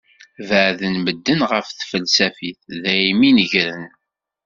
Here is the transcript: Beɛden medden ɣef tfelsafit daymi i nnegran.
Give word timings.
Beɛden 0.47 0.95
medden 1.03 1.39
ɣef 1.51 1.67
tfelsafit 1.69 2.61
daymi 2.83 3.25
i 3.29 3.31
nnegran. 3.33 3.87